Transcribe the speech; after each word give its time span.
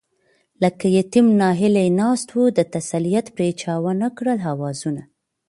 لکه 0.61 0.85
يتيم 0.97 1.27
ناهيلی 1.39 1.87
ناست 2.01 2.29
وو، 2.35 2.43
د 2.57 2.59
تسليت 2.75 3.25
پرې 3.35 3.49
چا 3.61 3.73
ونکړل 3.85 4.39
آوازونه 4.53 5.03